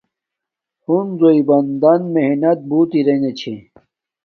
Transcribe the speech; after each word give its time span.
ہنزوݵ 0.83 1.37
بندن 1.47 2.01
محنت 2.13 2.59
بوت 2.69 2.91
اریگے 2.99 3.31
چھے 3.39 3.55